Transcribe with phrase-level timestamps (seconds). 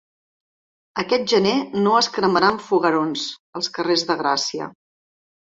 [1.03, 3.27] Aquest gener no es cremaran foguerons
[3.61, 4.73] als carrers de Gràcia.